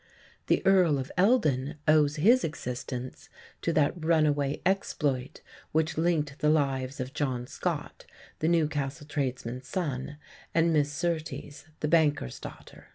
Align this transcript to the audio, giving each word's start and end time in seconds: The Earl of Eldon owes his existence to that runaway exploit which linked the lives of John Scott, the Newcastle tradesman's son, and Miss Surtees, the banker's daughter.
The 0.47 0.65
Earl 0.65 0.97
of 0.97 1.11
Eldon 1.15 1.75
owes 1.87 2.15
his 2.15 2.43
existence 2.43 3.29
to 3.61 3.71
that 3.73 4.03
runaway 4.03 4.59
exploit 4.65 5.41
which 5.73 5.95
linked 5.95 6.39
the 6.39 6.49
lives 6.49 6.99
of 6.99 7.13
John 7.13 7.45
Scott, 7.45 8.07
the 8.39 8.47
Newcastle 8.47 9.05
tradesman's 9.05 9.67
son, 9.67 10.17
and 10.55 10.73
Miss 10.73 10.91
Surtees, 10.91 11.65
the 11.81 11.87
banker's 11.87 12.39
daughter. 12.39 12.87